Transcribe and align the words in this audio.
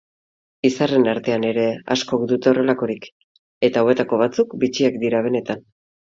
Izarren 0.67 1.03
artean 1.11 1.43
ere 1.49 1.65
askok 1.95 2.23
dute 2.31 2.49
horrelakorik, 2.51 3.05
eta 3.69 3.83
hauetako 3.85 4.19
batzuk 4.23 4.55
bitxiak 4.65 4.97
dira 5.05 5.21
benetan. 5.27 5.63